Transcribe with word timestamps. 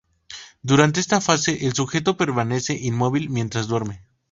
Durante 0.63 0.99
esta 0.99 1.21
fase 1.21 1.67
el 1.67 1.73
sujeto 1.75 2.17
permanece 2.17 2.73
inmóvil 2.73 3.29
mientras 3.29 3.67
duerme. 3.67 4.03